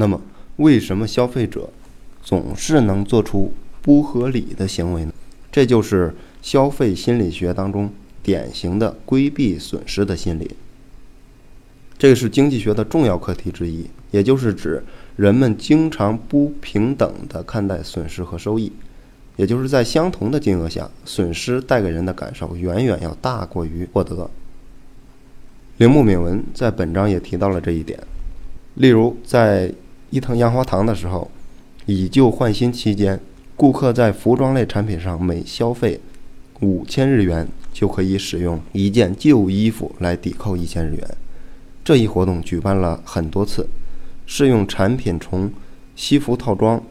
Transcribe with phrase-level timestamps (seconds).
[0.00, 0.20] 那么，
[0.58, 1.68] 为什么消费者
[2.22, 3.52] 总是能做出
[3.82, 5.12] 不合理的行为呢？
[5.50, 7.90] 这就是消费心理学当中
[8.22, 10.52] 典型的规避损失的心理。
[11.98, 14.84] 这是经济学的重要课题之一，也就是指
[15.16, 18.70] 人们经常不平等地看待损失和收益，
[19.34, 24.30] 也就是在相同的金额下，损失带给人的感受远远要大过于获得。
[25.78, 27.98] 铃木敏文在本章也提到了这一点，
[28.74, 29.72] 例如在
[30.10, 31.30] 伊藤洋华堂的时候，
[31.84, 33.20] 以旧换新期间，
[33.56, 36.00] 顾客在服装类产品上每消费
[36.60, 41.16] 五千日元，就可以使用一件旧衣服来抵扣一千日元。
[41.84, 43.68] 这一活动举办了很多次，
[44.24, 45.50] 适用产品从
[45.94, 46.82] 西服套装、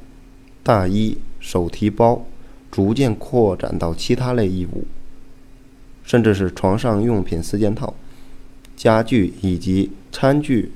[0.62, 2.23] 大衣、手提包，
[2.70, 4.85] 逐渐扩展到其他类衣物，
[6.04, 7.95] 甚至是床上用品四件套、
[8.76, 10.71] 家具以及餐具、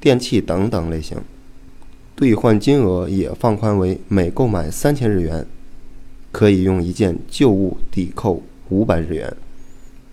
[0.00, 1.18] 电器等等类型。
[2.14, 5.46] 兑换金额也放宽为每购买三千日元，
[6.30, 9.34] 可以用一件旧物抵扣五百日元。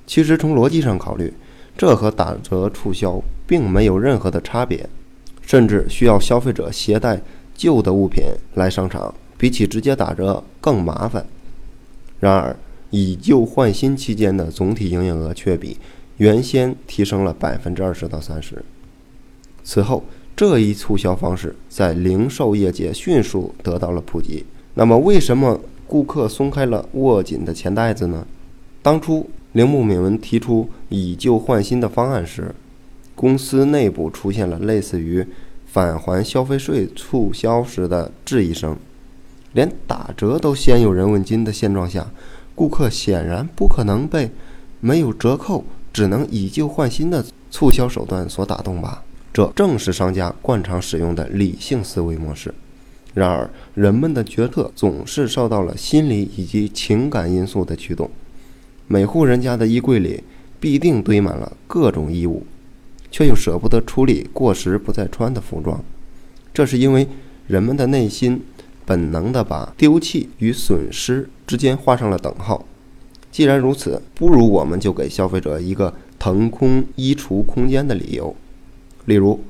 [0.08, 1.33] 其实从逻辑上考虑，
[1.77, 4.89] 这和打折促销并没有任何的差别，
[5.42, 7.22] 甚至需要消费者携带
[7.53, 8.23] 旧的物品
[8.55, 11.25] 来商场，比起直接打折更麻烦。
[12.20, 12.55] 然而，
[12.89, 15.77] 以旧换新期间的总体营业额却比
[16.17, 18.64] 原先提升了百分之二十到三十。
[19.64, 20.03] 此后，
[20.40, 24.45] 这一促销方式在零售业界迅速得到了普及。
[24.76, 28.26] 那么，为什么顾客松开了握紧的钱袋子呢？
[28.82, 29.30] 当初。
[29.52, 32.56] 铃木敏文提出以旧换新的方案时，
[33.16, 35.28] 公司内部出现了类似于
[35.66, 38.78] 返还消费税促销时的质疑声。
[39.52, 42.08] 连打折都先有人问津的现状下，
[42.56, 44.32] 顾客显然不可能被
[44.80, 49.04] 没有折扣、只能以旧换新的促销手段所打动吧？
[49.40, 52.54] 这正是商家惯常使用的理性思维模式。
[53.14, 58.11] 然而，人们的决策总是受到了心理以及情感因素的驱动。
[58.88, 60.22] 每户人家的衣柜里
[60.60, 62.45] 必定堆满了各种衣物，
[63.10, 65.82] 却又舍不得处理过时不再穿的服装。
[66.54, 67.08] 这是因为
[67.48, 68.42] 人们的内心
[68.86, 72.66] 本能地把丢弃与损失之间画上了等号。
[73.32, 78.36] 既然如此，不如我们就给消费者一个腾空衣橱空间的理由，
[79.09, 79.43] 例如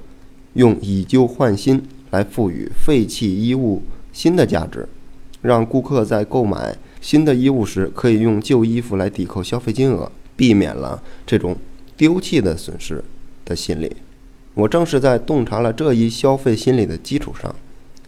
[0.54, 3.84] 用以旧换新来赋予废弃衣物
[4.14, 4.88] 新的价值，
[5.42, 6.78] 让顾客在购买。
[7.02, 11.56] 新的衣物时，可以用旧衣服来抵扣消费金额，避免了这种
[11.96, 13.04] 丢弃的损失
[13.46, 13.96] 的心理。
[14.54, 17.54] 我正是在洞察了这一消费心理的基础上，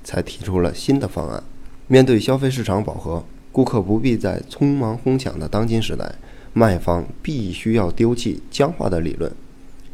[0.03, 1.43] 才提出了新的方案。
[1.87, 6.15] 面对消费市场饱和，顾客不必在匆忙哄抢的当今时代，
[6.53, 9.31] 卖方必须要丢弃僵化的理论，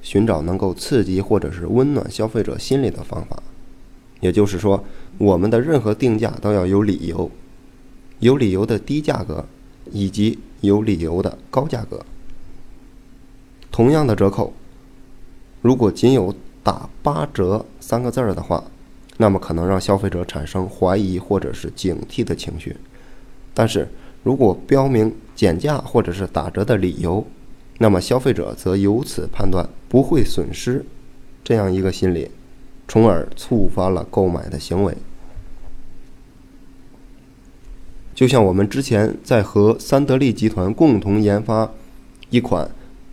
[0.07, 3.43] 寻找能够刺激或者是温暖消费者心理的方法。
[4.21, 4.81] 也就是说，
[5.17, 7.29] 我们的任何定价都要有理由。
[8.19, 9.45] 有理由的低价格，
[9.91, 12.05] 以及有理由的高价格。
[13.69, 14.53] 同样的折扣，
[15.61, 18.63] 如果仅有打八折三个字儿的话，
[19.17, 22.77] 那么可能让消费者产生怀疑或者是警惕的情绪。
[23.53, 23.85] 但是
[24.23, 27.27] 如果标明减价或者是打折的理由，
[27.79, 30.83] 那么消费者则由此判断不会损失
[31.43, 32.31] 这样一个心理，
[32.87, 34.95] 从而触发了购买的行为。
[38.15, 41.71] 就像我们之前在和三得利集团共同研发
[42.31, 42.67] 一款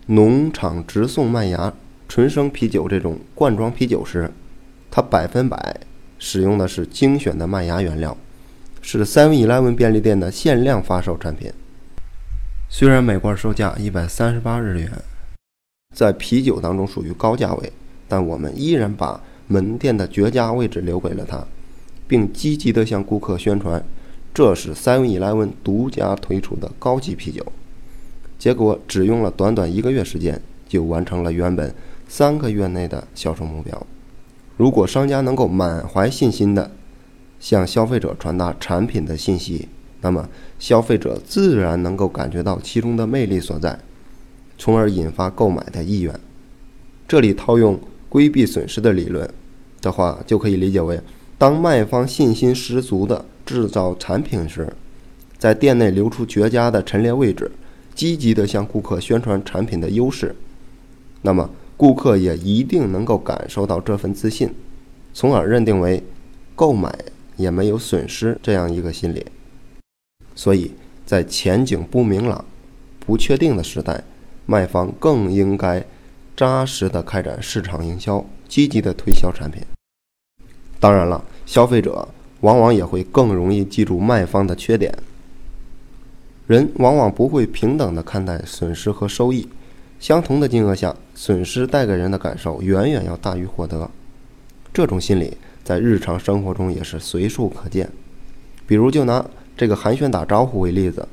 [0.07, 1.73] 农场直送麦芽
[2.09, 4.31] 纯生啤酒这种罐装啤酒时，
[4.91, 5.79] 它百分百
[6.19, 8.17] 使用的是精选的麦芽原料，
[8.81, 11.53] 是 Seven Eleven 便利店的限量发售产品。
[12.69, 14.91] 虽然每罐售价一百三十八日元，
[15.95, 17.73] 在啤酒当中属于高价位，
[18.09, 21.47] 但我们依然把门店的绝佳位置留给了它，
[22.09, 23.85] 并积极地向顾客宣传。
[24.33, 27.47] 这是 Seven Eleven 独家推出的高级啤酒，
[28.37, 31.73] 结果只用了短短一个月时间，就完成了原本
[32.09, 33.87] 三个月内的销售目标。
[34.57, 36.73] 如果商家能够满怀信心的
[37.39, 39.69] 向消费者传达产品的信息，
[40.05, 40.29] 那么
[40.59, 43.79] 消费者自然能够感觉到其中的魅力所在，
[44.59, 46.15] 从而引发购买的意愿。
[47.09, 47.81] 这里套用
[48.11, 49.27] 规避损失的理论
[49.81, 51.01] 的话，就可以理解为：
[51.39, 53.25] 当卖方信心十足的。
[53.47, 54.73] 制造产品时，
[55.37, 57.51] 在店内留出绝佳的陈列位置，
[57.95, 60.35] 积极地向顾客宣传产品的优势，
[61.21, 64.49] 那么顾客也一定能够感受到这份自信，
[65.13, 66.03] 从而认定为
[66.55, 66.91] 购买
[67.37, 69.27] 也没有损失这样一个心理。
[70.35, 70.73] 所以
[71.07, 72.45] 在前景不明朗、
[73.01, 74.03] 不确定的时代，
[74.47, 75.85] 卖方更应该
[76.37, 79.63] 扎实地开展市场营销，积极地推销产品。
[80.81, 82.09] 当然了，消费者
[82.41, 84.93] 往往也会更容易记住卖方的缺点。
[86.47, 89.49] 人往往不会平等的看待损失和收益，
[89.99, 93.89] 相同的金额下，损失带给人的感受远远要大于获得。
[94.73, 97.89] 这种心理在日常生活中也是随处可见。
[98.67, 99.25] 比如，就拿
[99.57, 101.07] 这个寒暄打招呼为例子，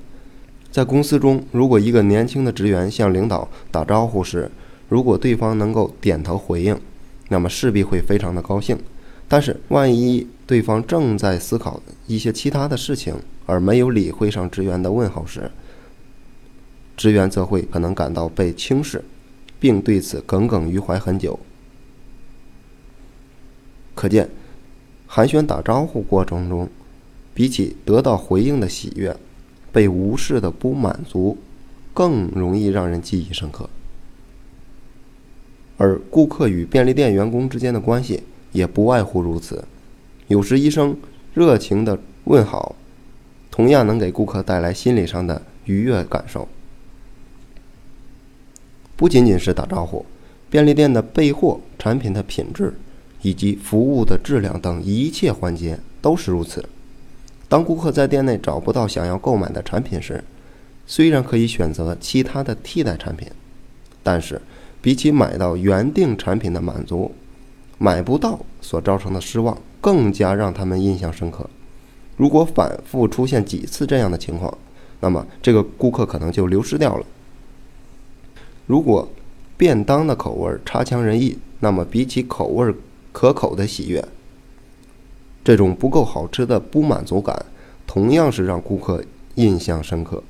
[0.72, 4.50] 在公司中，如果一个年轻的职员向领导打招呼时，
[4.90, 6.80] 如果对方能够点头回应，
[7.30, 8.78] 那么势必会非常的高兴。
[9.28, 13.16] 但是，万一对方正在思考一些其他的事情，
[13.46, 15.50] 而没有理会上职员的问候时，
[16.98, 19.04] 职员则会可能感到被轻视，
[19.60, 21.40] 并对此耿耿于怀很久。
[23.96, 24.30] 可见，
[25.08, 26.68] 寒暄打招呼过程中，
[27.42, 29.18] 比起得到回应的喜悦，
[29.72, 31.36] 被无视的不满足，
[31.92, 33.68] 更容易让人记忆深刻。
[35.78, 38.22] 而顾客与便利店员工之间的关系
[38.52, 39.66] 也不外乎如此。
[40.28, 40.96] 有时医生
[41.34, 42.76] 热情的问好，
[43.50, 46.48] 同样能给顾客带来心理上的愉悦感受。
[48.96, 50.06] 不仅仅是打招呼，
[50.52, 52.76] 便利店的备货、产品的品质
[53.24, 56.64] 以及服务的质量等一切环节都是如此。
[57.52, 60.24] 当顾客在店内找不到想要购买的产品时，
[60.88, 63.28] 虽然可以选择其他的替代产品，
[64.02, 64.42] 但是。
[64.84, 67.12] 比起买到原定产品的满足，
[67.78, 71.48] 买不到所造成的失望更加让他们印象深刻。
[72.18, 74.58] 如果反复出现几次这样的情况，
[75.00, 77.06] 那么这个顾客可能就流失掉了。
[78.66, 79.08] 如果
[79.56, 82.74] 便当的口味差强人意，那么比起口味
[83.12, 84.04] 可口的喜悦，
[85.44, 87.46] 这种不够好吃的不满足感
[87.86, 89.04] 同样是让顾客
[89.36, 90.24] 印象深刻。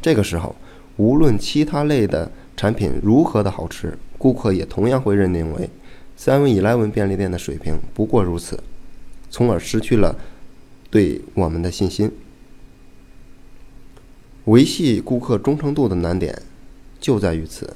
[0.00, 0.54] 这个时候，
[0.96, 2.30] 无论其他类的。
[2.56, 5.68] 产品如何的好吃，顾客也同样会认定为
[6.16, 8.62] Seven Eleven 便利店的水平不过如此，
[9.28, 10.14] 从而失去了
[10.88, 12.12] 对我们的信心。
[14.44, 16.42] 维系顾客忠诚度的难点
[17.00, 17.74] 就在于此。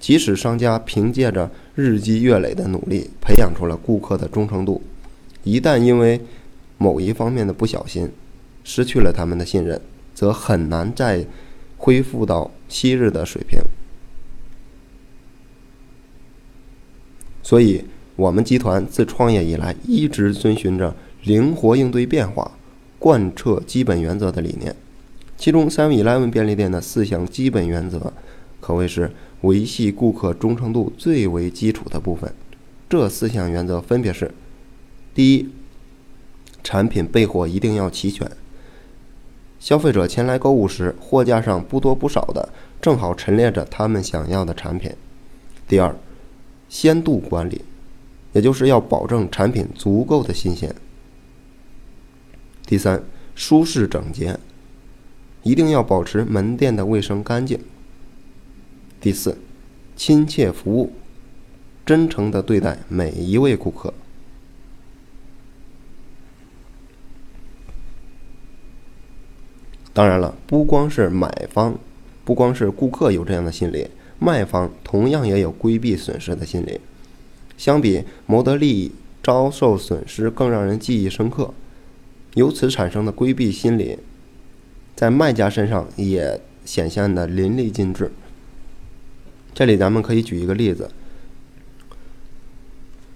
[0.00, 4.82] 即使商家凭借着日积月累的努力培养出了顾客的忠诚度，
[5.46, 6.20] 一旦因为
[6.76, 8.10] 某一方面的不小心
[8.64, 9.80] 失去了他们的信任，
[10.12, 11.24] 则很难再
[11.76, 13.60] 恢复到昔日的水平。
[17.44, 17.84] 所以，
[18.16, 22.50] 我们集团自创业以来，一直遵循着灵活应对变化、
[22.98, 24.74] 贯彻基本原则的理念。
[25.36, 28.12] 其中，Seven Eleven 便利店的四项基本原则，
[28.60, 29.12] 可谓是
[29.42, 32.34] 维系顾客忠诚度最为基础的部分。
[32.88, 34.32] 这四项原则分别是：
[35.16, 35.48] 第一，
[36.62, 38.30] 产品备货一定要齐全。
[39.58, 42.50] 消费者前来购物时，货架上不多不少的，
[42.82, 44.92] 正好陈列着他们想要的产品。
[45.66, 45.96] 第二，
[46.68, 47.62] 鲜度管理，
[48.34, 50.76] 也就是要保证产品足够的新鲜。
[52.66, 53.02] 第三，
[53.34, 54.38] 舒适整洁，
[55.42, 57.58] 一定要保持门店的卫生干净。
[59.00, 59.38] 第四，
[59.96, 60.92] 亲切服务，
[61.86, 63.94] 真诚的对待每一位顾客。
[69.96, 71.78] 当然了，不光是买方，
[72.22, 73.88] 不光是顾客有这样的心理。
[74.18, 76.78] 卖方同样也有规避损失的心理，
[77.56, 81.54] 相比谋得利益遭受损失更让人记忆深刻。
[82.34, 83.98] 由此产生的规避心理，
[84.94, 88.12] 在卖家身上也显现的淋漓尽致。
[89.54, 90.90] 这里咱们可以举一个例子，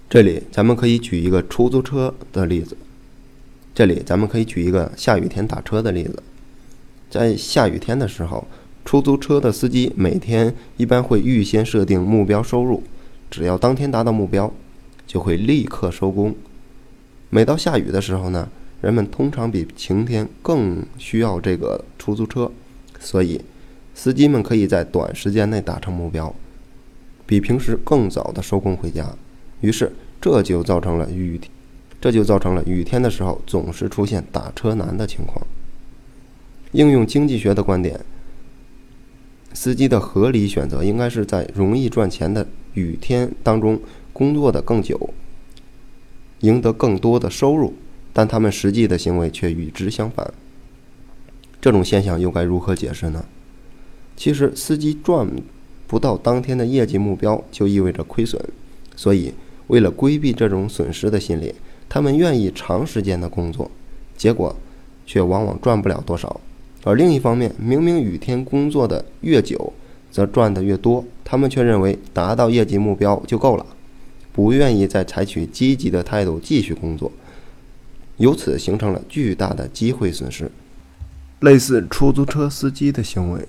[0.09, 2.75] 这里咱们可以举一个出租车的例子，
[3.75, 6.23] 这里咱们可以举一个下雨天打车的例子，
[7.11, 8.47] 在下雨天的时候。
[8.83, 12.81] 出租车的司机每天一般会预先设定目标收入，
[13.29, 14.51] 只要当天达到目标，
[15.05, 16.35] 就会立刻收工。
[17.29, 18.49] 每到下雨的时候呢，
[18.81, 22.51] 人们通常比晴天更需要这个出租车，
[22.99, 23.39] 所以
[23.93, 26.33] 司机们可以在短时间内达成目标，
[27.27, 29.07] 比平时更早的收工回家。
[29.61, 31.39] 于是这就造成了雨，
[32.01, 35.45] 这就造成了雨天的时候总是出现打车难的情况。
[36.71, 37.99] 应用经济学的观点。
[39.53, 43.79] 司机的合理选择应该是在容易赚钱的雨天当中
[44.13, 45.09] 工作的更久，
[46.39, 47.73] 赢得更多的收入，
[48.13, 50.33] 但他们实际的行为却与之相反。
[51.59, 53.25] 这种现象又该如何解释呢？
[54.15, 55.27] 其实，司机赚
[55.87, 58.41] 不到当天的业绩目标，就意味着亏损，
[58.95, 59.33] 所以
[59.67, 61.53] 为了规避这种损失的心理，
[61.89, 63.69] 他们愿意长时间的工作，
[64.15, 64.55] 结果
[65.05, 66.39] 却往往赚不了多少。
[66.83, 69.71] 而另一方面，明明雨天工作的越久，
[70.09, 73.65] 则赚得越多，他们却认为达到业绩目标就够了，
[74.33, 77.11] 不愿意再采取积极的态度继续工作，
[78.17, 80.49] 由此形成了巨大的机会损失。
[81.41, 83.47] 类似出租车司机的行为，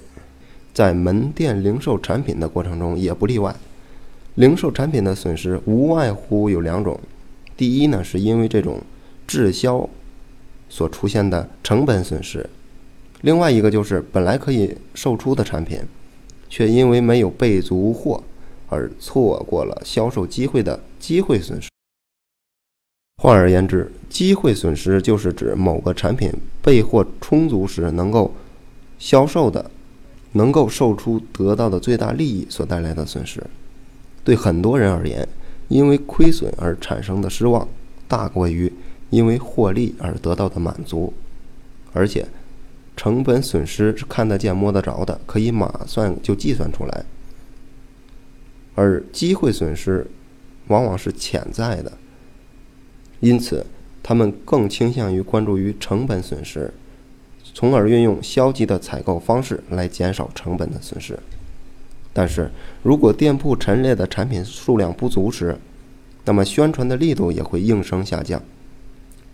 [0.75, 3.55] 在门店零售产品的过程中也不例外。
[4.37, 6.99] 零售产品的损失无外乎有两种：
[7.55, 8.81] 第一呢，是因为这种
[9.27, 9.89] 滞销
[10.71, 12.41] 所出现的成本损失；
[13.23, 15.81] 另外一个就是本来可以售出的产品，
[16.49, 18.23] 却因为没有备足货。
[18.75, 21.69] 而错过了销售机会的机会损失。
[23.23, 28.33] 换而言之，机会损失就是指某个产品备货充足时能够
[28.99, 29.71] 销售的、
[30.33, 33.45] 能够售出得到的最大利益所带来的损失。
[34.25, 35.29] 对很多人而言，
[35.69, 37.69] 因为亏损而产生的失望，
[38.09, 38.73] 大过于
[39.11, 41.13] 因为获利而得到的满足。
[41.93, 42.27] 而且，
[43.03, 47.05] 成本损失是看得见、摸得着的，可以马上就计算出来。
[48.77, 50.09] 而机会损失
[50.69, 51.91] 往往是潜在的，
[53.19, 53.67] 因此
[54.05, 56.73] 他们更倾向于关注于成本损失，
[57.53, 61.19] 从而运用消极的采购方式来减少成本的损失。
[62.13, 62.53] 但是
[62.85, 65.59] 如果店铺陈列的产品数量不足时，
[66.25, 68.41] 那么宣传的力度也会应声下降。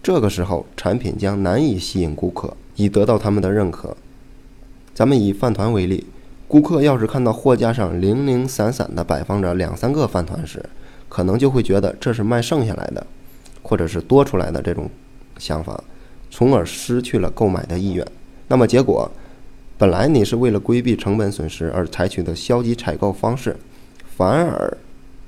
[0.03, 3.95] 这个时候，产品将难以吸引顾客，以得到他们的认可。
[4.95, 6.07] 咱们以饭团为例。
[6.51, 10.65] 顾客要是看到货架上零零散散地摆放着两三个饭团时，
[11.07, 13.07] 可能就会觉得这是卖剩下来的，
[13.63, 14.89] 或者是多出来的这种
[15.37, 15.85] 想法，
[16.31, 18.07] 从而失去了购买的意愿。
[18.47, 19.11] 那么结果，
[19.77, 23.55] 本来你是为了规避成本损失而采取的消极采购方式，
[24.17, 24.75] 反而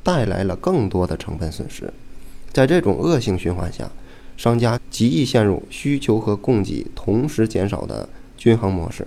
[0.03, 1.93] 带来了更多的成本损失。
[2.51, 3.91] 在这种恶性循环下，
[4.41, 9.07] 商家极易陷入需求和供给同时减少的均衡模式。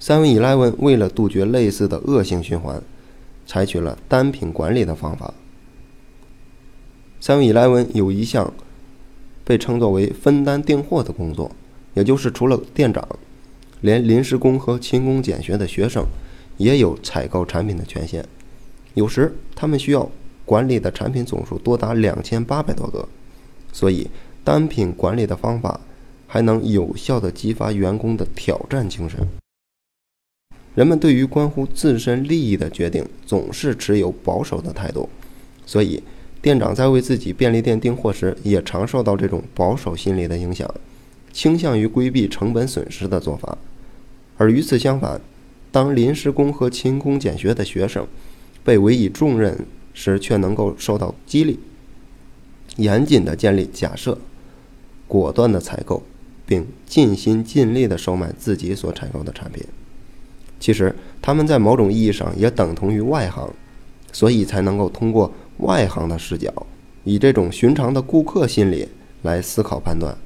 [0.00, 2.82] Seven Eleven 为了杜绝类似的恶性循环，
[3.46, 5.34] 采取了单品管理的方法。
[7.20, 8.50] Seven Eleven 有一项
[9.44, 11.50] 被称作为分担订货的工作，
[11.92, 13.06] 也就是除了店长，
[13.82, 16.06] 连临时工和勤工俭学的学生
[16.56, 18.24] 也有采购产品的权限。
[18.94, 20.10] 有时他们需要
[20.46, 23.06] 管理的产品总数多达两千八百多个，
[23.76, 24.08] 所以
[24.42, 25.78] 单品管理的方法
[26.26, 29.20] 还能有效地激发员工的挑战精神。
[30.74, 35.10] 人们对于关乎自身利益的决定总是持有保守的态度，
[35.66, 36.02] 所以
[36.40, 40.66] 店长在为自己便利店订货时，也常受到这种保守心理的影响，
[41.30, 43.58] 倾向于规避成本损失的做法。
[44.38, 45.20] 而与此相反，
[45.70, 48.06] 当临时工和勤工俭学的学生
[48.64, 51.58] 被委以重任时，却能够受到激励，
[52.76, 54.16] 严谨地建立假设，
[55.08, 56.02] 果断地采购，
[56.46, 59.64] 并尽心尽力地售卖自己所采购的产品。
[60.58, 63.52] 其实他们在某种意义上也等同于外行，
[64.12, 66.52] 所以才能够通过外行的视角，
[67.04, 68.88] 以这种寻常的顾客心理
[69.22, 70.16] 来思考判断。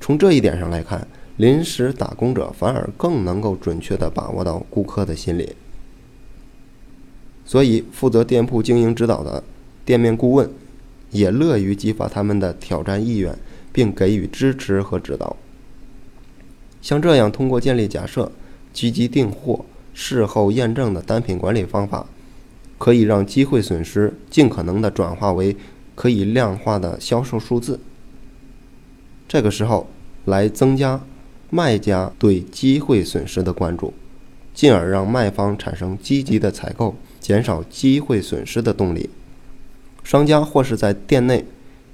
[0.00, 1.06] 从这一点上来看，
[1.38, 5.54] 临时打工者反而更能够准确地把握到顾客的心理。
[7.44, 9.42] 所以，负责店铺经营指导的
[9.84, 10.48] 店面顾问
[11.10, 13.38] 也乐于激发他们的挑战意愿，
[13.72, 15.36] 并给予支持和指导。
[16.80, 18.32] 像这样，通过建立假设。
[18.70, 22.06] 积极订货、事后验证的单品管理方法，
[22.76, 25.56] 可以让机会损失尽可能的转化为
[25.96, 27.80] 可以量化的销售数字。
[29.26, 29.88] 这个时候，
[30.26, 31.00] 来增加
[31.50, 33.92] 卖家对机会损失的关注，
[34.54, 39.10] 进而让卖方产生积极的采购、减少机会损失的动力。
[40.08, 41.44] 商家或是在店内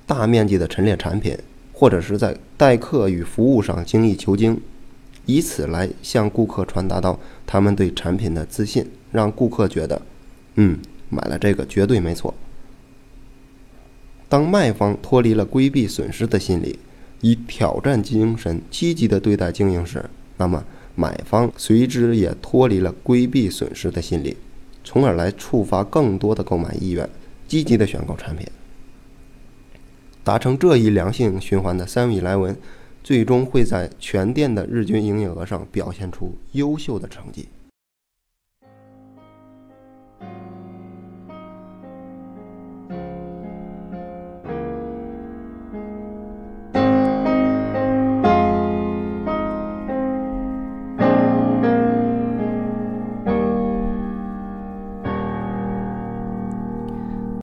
[0.07, 1.37] 大面积的陈列产品，
[1.73, 4.61] 或者是在待客与服务上精益求精。
[5.27, 10.01] 以此来向顾客传达到他们对产品的自信，让顾客觉得，
[10.55, 10.79] 嗯，
[11.09, 12.33] 买了这个绝对没错。
[14.29, 16.79] 当卖方脱离了规避损失的心理，
[17.21, 20.05] 以挑战精神积极的对待经营时，
[20.37, 20.63] 那么
[20.95, 24.37] 买方随之也脱离了规避损失的心理，
[24.85, 27.09] 从而来触发更多的购买意愿，
[27.55, 28.47] 积极的选购产品。
[30.25, 32.57] 达成这一良性循环的三位莱文。
[33.05, 37.47] 最终会在全店的日均营业额上表现出优秀的成绩。